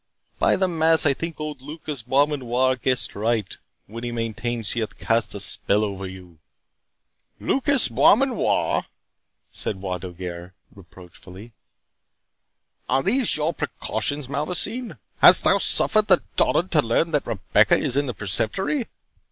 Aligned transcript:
By 0.39 0.55
the 0.55 0.67
mass, 0.67 1.05
I 1.05 1.13
think 1.13 1.39
old 1.39 1.61
Lucas 1.61 2.01
Beaumanoir 2.01 2.75
guesses 2.75 3.13
right, 3.13 3.55
when 3.85 4.03
he 4.03 4.11
maintains 4.11 4.69
she 4.69 4.79
hath 4.79 4.97
cast 4.97 5.35
a 5.35 5.39
spell 5.39 5.83
over 5.83 6.07
you." 6.07 6.39
"Lucas 7.39 7.87
Beaumanoir!"—said 7.87 9.79
Bois 9.79 9.99
Guilbert 9.99 10.53
reproachfully—"Are 10.73 13.03
these 13.03 13.37
your 13.37 13.53
precautions, 13.53 14.27
Malvoisin? 14.27 14.97
Hast 15.19 15.43
thou 15.43 15.59
suffered 15.59 16.07
the 16.07 16.23
dotard 16.35 16.71
to 16.71 16.81
learn 16.81 17.11
that 17.11 17.27
Rebecca 17.27 17.77
is 17.77 17.95
in 17.95 18.07
the 18.07 18.15
Preceptory?" 18.15 18.87